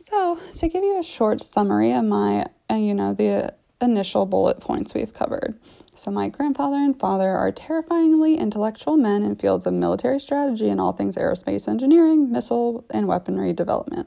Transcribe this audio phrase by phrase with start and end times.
[0.00, 4.60] So, to give you a short summary of my, uh, you know, the initial bullet
[4.60, 5.58] points we've covered.
[5.96, 10.80] So, my grandfather and father are terrifyingly intellectual men in fields of military strategy and
[10.80, 14.06] all things aerospace engineering, missile, and weaponry development.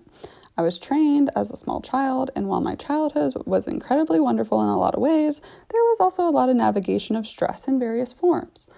[0.57, 4.69] I was trained as a small child, and while my childhood was incredibly wonderful in
[4.69, 8.13] a lot of ways, there was also a lot of navigation of stress in various
[8.13, 8.69] forms.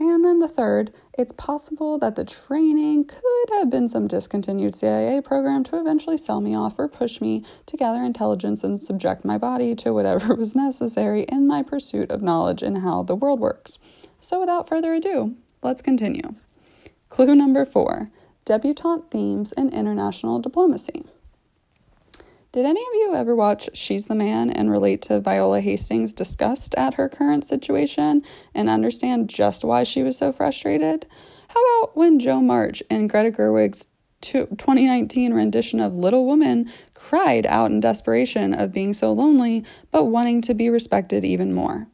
[0.00, 5.20] And then the third, it's possible that the training could have been some discontinued CIA
[5.20, 9.36] program to eventually sell me off or push me to gather intelligence and subject my
[9.36, 13.78] body to whatever was necessary in my pursuit of knowledge in how the world works.
[14.22, 16.34] So without further ado, let's continue.
[17.10, 18.10] Clue number four
[18.46, 21.04] debutante themes in international diplomacy.
[22.52, 26.74] Did any of you ever watch She's the Man and relate to Viola Hastings' disgust
[26.74, 31.06] at her current situation and understand just why she was so frustrated?
[31.46, 33.86] How about when Jo March in Greta Gerwig's
[34.20, 40.40] 2019 rendition of Little Woman cried out in desperation of being so lonely but wanting
[40.40, 41.86] to be respected even more?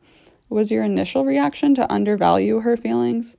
[0.48, 3.36] Was your initial reaction to undervalue her feelings?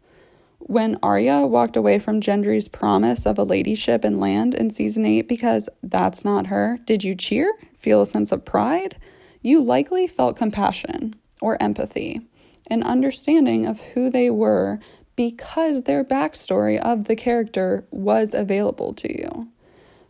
[0.67, 5.27] When Arya walked away from Gendry's promise of a ladyship and land in season 8
[5.27, 7.53] because that's not her, did you cheer?
[7.73, 8.97] Feel a sense of pride?
[9.41, 12.27] You likely felt compassion or empathy,
[12.69, 14.79] an understanding of who they were
[15.15, 19.47] because their backstory of the character was available to you.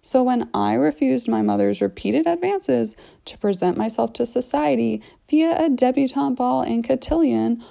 [0.02, 5.70] So when I refused my mother's repeated advances to present myself to society via a
[5.70, 7.64] debutante ball in Cotillion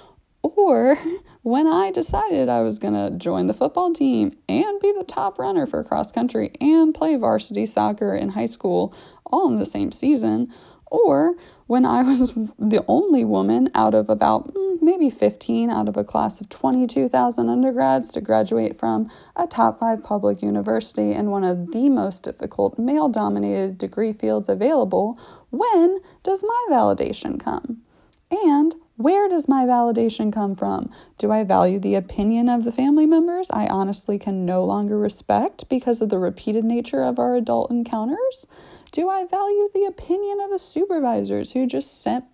[0.55, 0.97] or
[1.41, 5.39] when I decided I was going to join the football team and be the top
[5.39, 8.93] runner for cross country and play varsity soccer in high school
[9.25, 10.51] all in the same season,
[10.87, 11.35] or
[11.67, 16.03] when I was the only woman out of about mm, maybe 15 out of a
[16.03, 21.71] class of 22,000 undergrads to graduate from a top five public university in one of
[21.71, 25.19] the most difficult male dominated degree fields available,
[25.51, 27.81] when does my validation come?
[28.31, 30.89] And where does my validation come from?
[31.19, 35.69] Do I value the opinion of the family members I honestly can no longer respect
[35.69, 38.47] because of the repeated nature of our adult encounters?
[38.91, 42.25] Do I value the opinion of the supervisors who just sent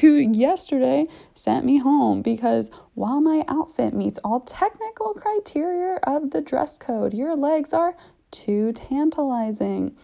[0.00, 6.42] who yesterday sent me home because while my outfit meets all technical criteria of the
[6.42, 7.96] dress code, your legs are
[8.30, 9.96] too tantalizing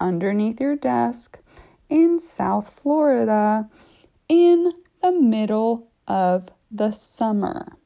[0.00, 1.38] underneath your desk
[1.88, 3.68] in South Florida
[4.28, 4.72] in
[5.04, 7.76] the middle of the summer.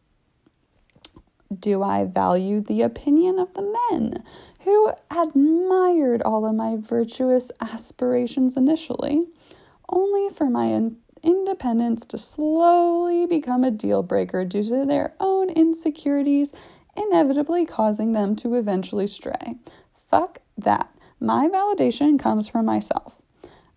[1.52, 4.22] Do I value the opinion of the men
[4.60, 9.26] who admired all of my virtuous aspirations initially,
[9.88, 15.50] only for my in- independence to slowly become a deal breaker due to their own
[15.50, 16.52] insecurities,
[16.96, 19.56] inevitably causing them to eventually stray?
[20.08, 20.88] Fuck that.
[21.18, 23.20] My validation comes from myself.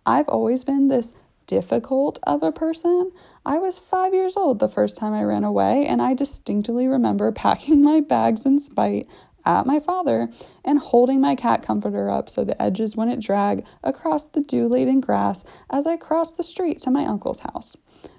[0.06, 1.12] I've always been this
[1.52, 3.12] difficult of a person.
[3.44, 7.30] I was five years old the first time I ran away, and I distinctly remember
[7.44, 9.06] packing my bags in spite
[9.44, 10.30] at my father
[10.64, 15.02] and holding my cat comforter up so the edges wouldn't drag across the dew laden
[15.02, 17.76] grass as I crossed the street to my uncle's house.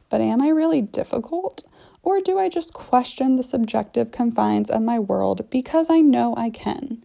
[0.10, 1.64] But am I really difficult?
[2.04, 6.52] Or do I just question the subjective confines of my world because I know I
[6.52, 7.04] can?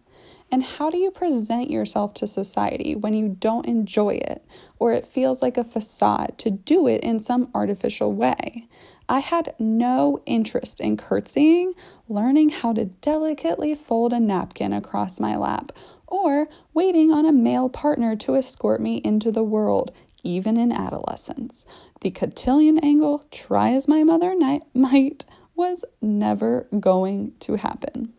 [0.51, 4.43] And how do you present yourself to society when you don't enjoy it
[4.79, 8.67] or it feels like a facade to do it in some artificial way?
[9.07, 11.73] I had no interest in curtsying,
[12.07, 15.71] learning how to delicately fold a napkin across my lap,
[16.05, 19.91] or waiting on a male partner to escort me into the world,
[20.23, 21.65] even in adolescence.
[22.01, 24.35] The cotillion angle, try as my mother
[24.73, 28.13] might, was never going to happen.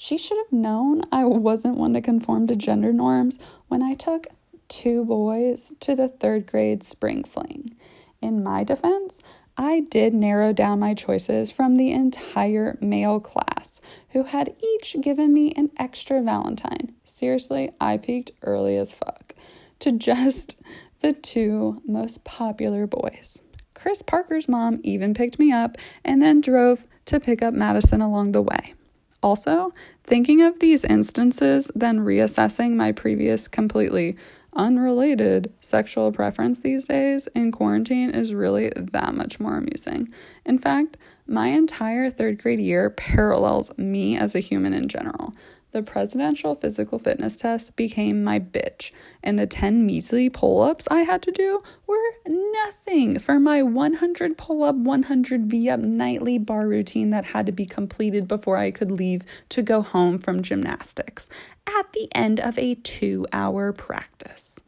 [0.00, 3.36] She should have known I wasn't one to conform to gender norms
[3.66, 4.28] when I took
[4.68, 7.74] two boys to the third grade spring fling.
[8.22, 9.20] In my defense,
[9.56, 15.34] I did narrow down my choices from the entire male class, who had each given
[15.34, 16.94] me an extra Valentine.
[17.02, 19.34] Seriously, I peaked early as fuck.
[19.80, 20.62] To just
[21.00, 23.42] the two most popular boys.
[23.74, 28.30] Chris Parker's mom even picked me up and then drove to pick up Madison along
[28.30, 28.74] the way.
[29.22, 29.72] Also,
[30.04, 34.16] thinking of these instances, then reassessing my previous completely
[34.54, 40.08] unrelated sexual preference these days in quarantine is really that much more amusing.
[40.44, 45.34] In fact, my entire third grade year parallels me as a human in general.
[45.78, 48.90] The presidential physical fitness test became my bitch,
[49.22, 51.96] and the 10 measly pull ups I had to do were
[52.26, 57.52] nothing for my 100 pull up, 100 V up nightly bar routine that had to
[57.52, 61.28] be completed before I could leave to go home from gymnastics
[61.68, 64.58] at the end of a two hour practice.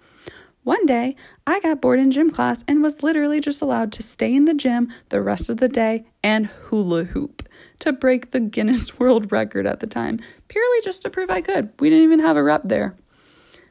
[0.63, 1.17] One day,
[1.47, 4.55] I got bored in gym class and was literally just allowed to stay in the
[4.55, 7.49] gym the rest of the day and hula hoop
[7.79, 11.73] to break the Guinness World Record at the time, purely just to prove I could.
[11.81, 12.95] We didn't even have a rep there.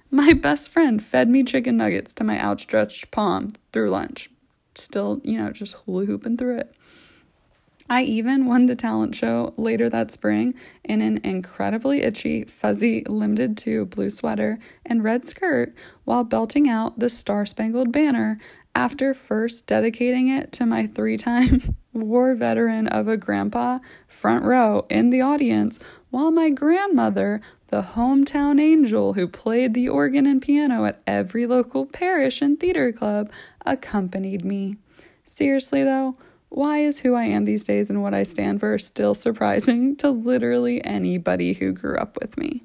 [0.10, 4.32] My best friend fed me chicken nuggets to my outstretched palm through lunch.
[4.74, 6.76] Still, you know, just hula hooping through it.
[7.92, 10.54] I even won the talent show later that spring
[10.84, 17.00] in an incredibly itchy, fuzzy, limited to blue sweater and red skirt while belting out
[17.00, 18.40] the Star Spangled Banner
[18.76, 24.86] after first dedicating it to my three time war veteran of a grandpa front row
[24.90, 25.80] in the audience
[26.12, 31.88] while my grandmother, the hometown angel who played the organ and piano at every local
[31.88, 33.32] parish and theater club,
[33.66, 34.78] accompanied me.
[35.24, 36.16] Seriously, though,
[36.50, 40.10] why is who I am these days and what I stand for still surprising to
[40.10, 42.64] literally anybody who grew up with me?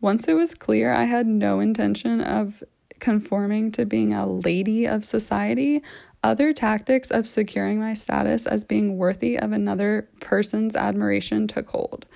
[0.00, 2.62] Once it was clear I had no intention of
[3.00, 5.82] conforming to being a lady of society,
[6.22, 12.06] other tactics of securing my status as being worthy of another person's admiration took hold.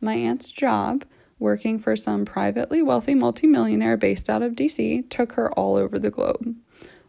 [0.00, 1.04] My aunt's job,
[1.38, 6.10] working for some privately wealthy multimillionaire based out of DC, took her all over the
[6.10, 6.56] globe.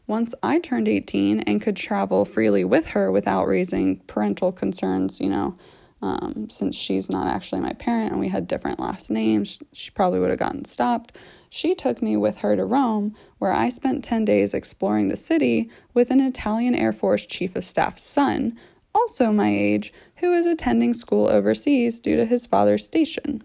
[0.08, 5.30] Once I turned 18 and could travel freely with her without raising parental concerns, you
[5.30, 5.58] know,
[6.02, 10.20] um, since she's not actually my parent and we had different last names, she probably
[10.20, 11.18] would have gotten stopped.
[11.50, 15.70] She took me with her to Rome, where I spent 10 days exploring the city
[15.94, 18.56] with an Italian Air Force Chief of Staff's son,
[18.94, 23.44] also my age, who is attending school overseas due to his father's station.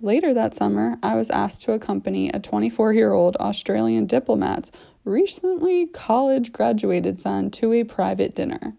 [0.00, 4.72] Later that summer, I was asked to accompany a 24 year old Australian diplomat's
[5.04, 8.74] recently college graduated son to a private dinner.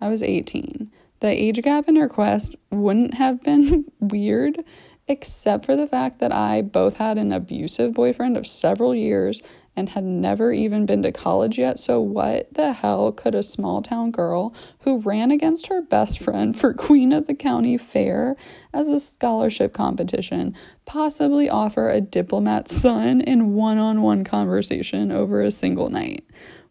[0.00, 0.90] I was 18.
[1.20, 4.64] The age gap in request wouldn't have been weird,
[5.08, 9.42] except for the fact that I both had an abusive boyfriend of several years
[9.74, 11.78] and had never even been to college yet.
[11.78, 16.58] So, what the hell could a small town girl who ran against her best friend
[16.58, 18.36] for Queen of the County Fair
[18.74, 25.40] as a scholarship competition possibly offer a diplomat's son in one on one conversation over
[25.42, 26.24] a single night?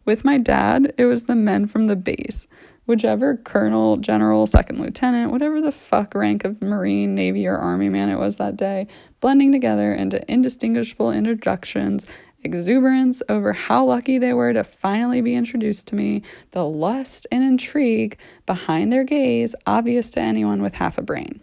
[0.04, 2.46] With my dad, it was the men from the base
[2.88, 8.08] whichever colonel, general, second lieutenant, whatever the fuck rank of Marine, Navy, or Army man
[8.08, 8.86] it was that day,
[9.20, 12.06] blending together into indistinguishable introductions
[12.42, 17.44] exuberance over how lucky they were to finally be introduced to me, the lust and
[17.44, 21.40] intrigue behind their gaze obvious to anyone with half a brain.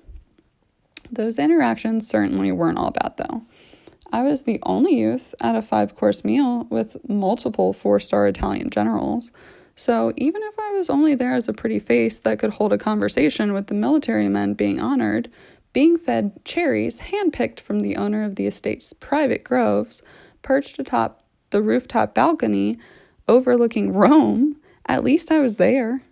[1.12, 3.44] Those interactions certainly weren't all bad, though.
[4.12, 8.69] I was the only youth at a five course meal with multiple four star Italian
[8.69, 9.31] generals.
[9.75, 12.77] So even if I was only there as a pretty face that could hold a
[12.77, 15.30] conversation with the military men being honored,
[15.74, 20.01] being fed cherries handpicked from the owner of the estate's private groves,
[20.42, 22.77] perched atop the rooftop balcony
[23.27, 24.56] overlooking Rome,
[24.86, 26.04] at least I was there.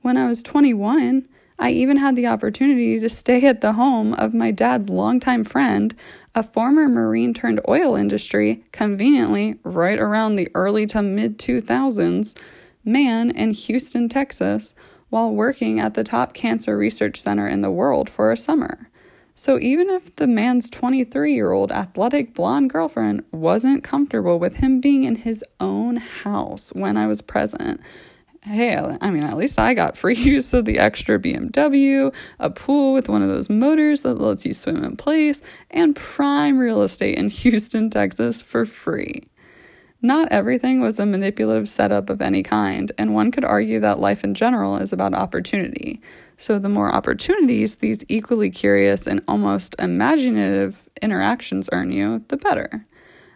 [0.00, 1.28] When I was 21,
[1.58, 5.94] I even had the opportunity to stay at the home of my dad's longtime friend,
[6.34, 12.36] a former Marine turned oil industry, conveniently right around the early to mid 2000s,
[12.84, 14.74] man in Houston, Texas,
[15.08, 18.88] while working at the top cancer research center in the world for a summer.
[19.34, 24.80] So even if the man's 23 year old athletic blonde girlfriend wasn't comfortable with him
[24.80, 27.80] being in his own house when I was present,
[28.44, 32.92] hey, I mean, at least I got free use of the extra BMW, a pool
[32.92, 35.40] with one of those motors that lets you swim in place,
[35.70, 39.28] and prime real estate in Houston, Texas for free.
[40.04, 44.24] Not everything was a manipulative setup of any kind, and one could argue that life
[44.24, 46.00] in general is about opportunity.
[46.36, 52.84] So, the more opportunities these equally curious and almost imaginative interactions earn you, the better.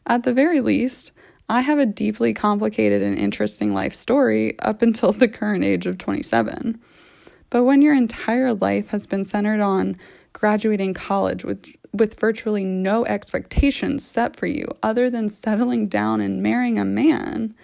[0.09, 1.13] At the very least,
[1.49, 5.99] I have a deeply complicated and interesting life story up until the current age of
[5.99, 6.81] 27.
[7.49, 9.97] But when your entire life has been centered on
[10.37, 11.65] graduating college with,
[11.95, 17.55] with virtually no expectations set for you other than settling down and marrying a man,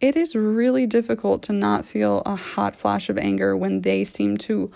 [0.00, 4.36] it is really difficult to not feel a hot flash of anger when they seem
[4.36, 4.70] to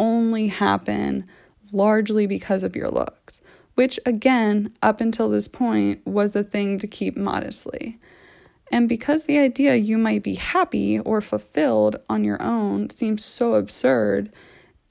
[0.00, 1.24] only happen
[1.70, 3.40] largely because of your looks,
[3.76, 8.00] which again, up until this point, was a thing to keep modestly.
[8.72, 13.54] And because the idea you might be happy or fulfilled on your own seems so
[13.54, 14.32] absurd,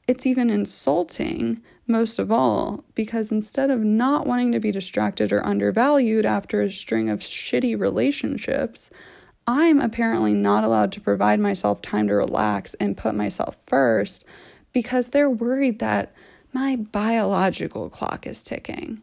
[0.07, 5.45] it's even insulting most of all, because instead of not wanting to be distracted or
[5.45, 8.89] undervalued after a string of shitty relationships,
[9.47, 14.23] I'm apparently not allowed to provide myself time to relax and put myself first
[14.71, 16.13] because they're worried that
[16.53, 19.01] my biological clock is ticking.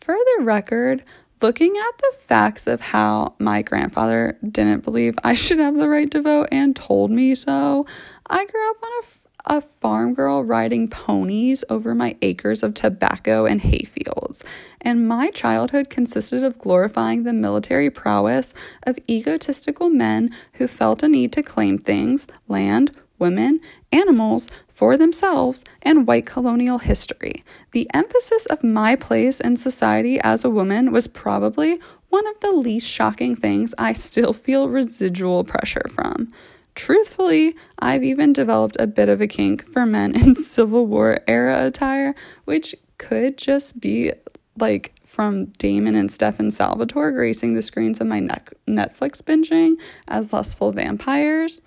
[0.00, 1.04] For the record,
[1.42, 6.10] looking at the facts of how my grandfather didn't believe I should have the right
[6.10, 7.86] to vote and told me so,
[8.26, 13.44] I grew up on a a farm girl riding ponies over my acres of tobacco
[13.44, 14.44] and hayfields,
[14.80, 21.08] and my childhood consisted of glorifying the military prowess of egotistical men who felt a
[21.08, 23.60] need to claim things, land, women,
[23.92, 27.44] animals for themselves, and white colonial history.
[27.70, 32.52] The emphasis of my place in society as a woman was probably one of the
[32.52, 36.28] least shocking things I still feel residual pressure from.
[36.74, 41.66] Truthfully, I've even developed a bit of a kink for men in Civil War era
[41.66, 42.14] attire,
[42.44, 44.12] which could just be
[44.58, 49.74] like from Damon and Stefan Salvatore gracing the screens of my Netflix binging
[50.08, 51.60] as lustful vampires.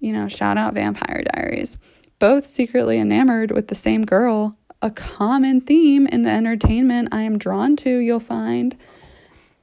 [0.00, 1.78] You know, shout out Vampire Diaries.
[2.18, 7.38] Both secretly enamored with the same girl, a common theme in the entertainment I am
[7.38, 8.76] drawn to, you'll find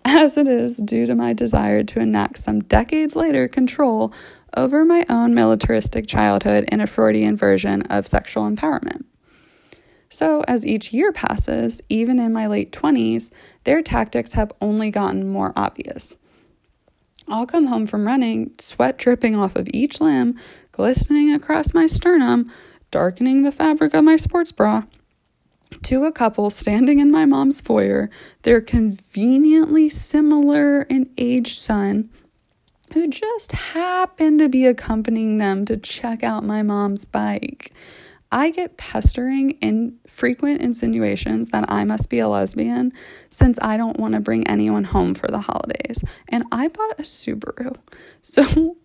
[0.05, 4.13] as it is due to my desire to enact some decades later control
[4.55, 9.03] over my own militaristic childhood in a Freudian version of sexual empowerment.
[10.09, 13.29] So, as each year passes, even in my late 20s,
[13.63, 16.17] their tactics have only gotten more obvious.
[17.27, 20.35] I'll come home from running, sweat dripping off of each limb,
[20.71, 22.51] glistening across my sternum,
[22.89, 24.83] darkening the fabric of my sports bra.
[25.83, 28.09] To a couple standing in my mom's foyer,
[28.41, 32.09] their conveniently similar in age son
[32.93, 37.71] who just happened to be accompanying them to check out my mom's bike.
[38.31, 42.91] I get pestering and frequent insinuations that I must be a lesbian
[43.29, 46.03] since I don't want to bring anyone home for the holidays.
[46.27, 47.75] And I bought a Subaru.
[48.21, 48.75] So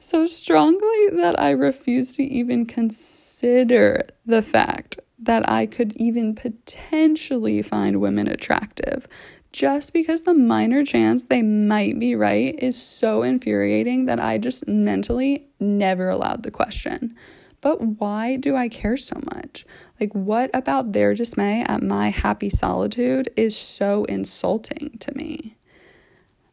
[0.00, 7.62] so strongly that I refuse to even consider the fact that I could even potentially
[7.62, 9.08] find women attractive
[9.52, 14.68] just because the minor chance they might be right is so infuriating that I just
[14.68, 17.16] mentally never allowed the question.
[17.60, 19.66] But why do I care so much?
[19.98, 25.56] Like, what about their dismay at my happy solitude is so insulting to me?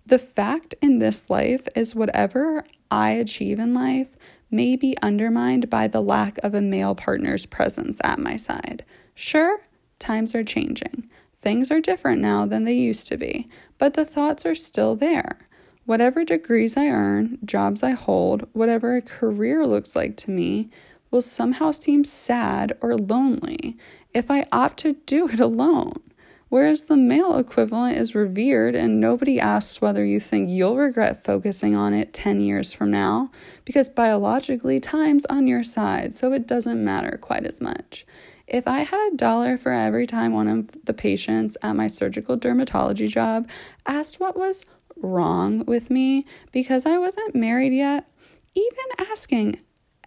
[0.07, 4.15] The fact in this life is whatever I achieve in life
[4.55, 8.85] may be undermined by the lack of a male partner's presence at my side.
[9.13, 9.59] Sure,
[9.99, 11.09] times are changing.
[11.41, 15.47] Things are different now than they used to be, but the thoughts are still there.
[15.85, 20.69] Whatever degrees I earn, jobs I hold, whatever a career looks like to me,
[21.11, 23.77] will somehow seem sad or lonely
[24.13, 26.01] if I opt to do it alone.
[26.49, 31.75] Whereas the male equivalent is revered and nobody asks whether you think you'll regret focusing
[31.75, 33.31] on it 10 years from now,
[33.65, 38.05] because biologically time's on your side, so it doesn't matter quite as much.
[38.47, 42.37] If I had a dollar for every time one of the patients at my surgical
[42.37, 43.49] dermatology job
[43.87, 48.07] asked what was wrong with me because I wasn't married yet,
[48.53, 49.59] even asking,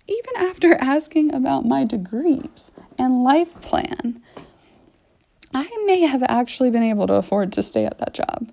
[0.07, 4.23] even after asking about my degrees and life plan,
[5.55, 8.51] I may have actually been able to afford to stay at that job.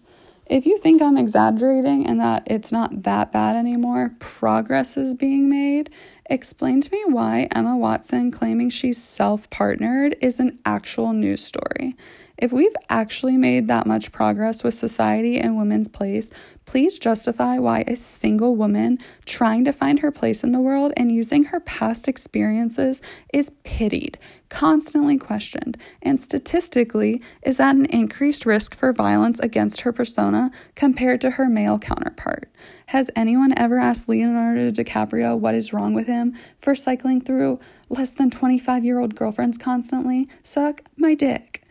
[0.47, 5.49] If you think I'm exaggerating and that it's not that bad anymore, progress is being
[5.49, 5.89] made,
[6.29, 11.95] explain to me why Emma Watson claiming she's self partnered is an actual news story.
[12.37, 16.29] If we've actually made that much progress with society and women's place,
[16.65, 21.11] please justify why a single woman trying to find her place in the world and
[21.11, 23.01] using her past experiences
[23.31, 24.17] is pitied,
[24.49, 31.21] constantly questioned, and statistically is at an increased risk for violence against her persona compared
[31.21, 32.51] to her male counterpart.
[32.87, 38.11] Has anyone ever asked Leonardo DiCaprio what is wrong with him for cycling through less
[38.11, 40.27] than 25 year old girlfriends constantly?
[40.43, 41.64] Suck my dick.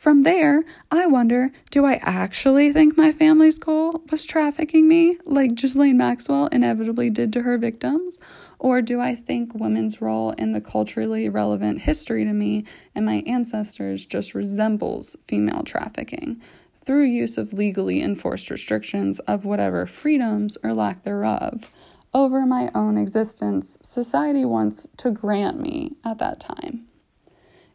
[0.00, 5.54] From there, I wonder do I actually think my family's goal was trafficking me, like
[5.54, 8.18] Ghislaine Maxwell inevitably did to her victims?
[8.58, 12.64] Or do I think women's role in the culturally relevant history to me
[12.94, 16.40] and my ancestors just resembles female trafficking
[16.82, 21.70] through use of legally enforced restrictions of whatever freedoms or lack thereof
[22.14, 26.86] over my own existence society wants to grant me at that time?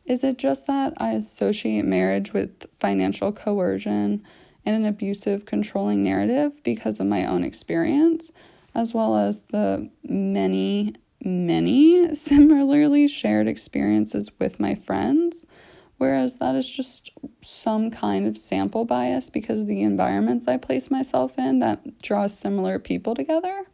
[0.05, 4.23] Is it just that I associate marriage with financial coercion
[4.65, 8.31] and an abusive, controlling narrative because of my own experience,
[8.73, 10.93] as well as the many,
[11.23, 15.45] many similarly shared experiences with my friends,
[15.97, 17.09] whereas that is just
[17.41, 22.27] some kind of sample bias because of the environments I place myself in that draw
[22.27, 23.65] similar people together.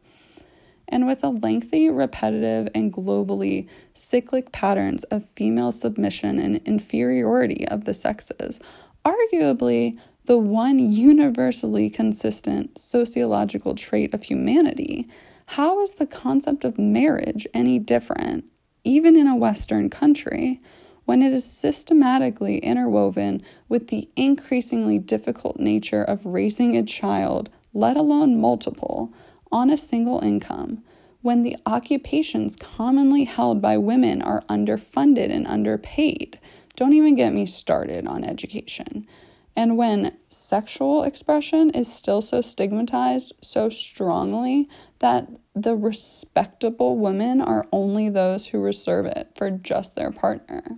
[0.91, 7.86] And with a lengthy, repetitive, and globally cyclic patterns of female submission and inferiority of
[7.86, 8.60] the sexes,
[9.05, 15.07] arguably the one universally consistent sociological trait of humanity,
[15.48, 18.45] how is the concept of marriage any different,
[18.83, 20.62] even in a Western country,
[21.05, 27.98] when it is systematically interwoven with the increasingly difficult nature of raising a child, let
[27.98, 29.13] alone multiple,
[29.51, 30.84] on a single income?
[31.22, 36.39] When the occupations commonly held by women are underfunded and underpaid.
[36.75, 39.08] Don't even get me started on education.
[39.55, 47.67] And when sexual expression is still so stigmatized so strongly that the respectable women are
[47.72, 50.77] only those who reserve it for just their partner.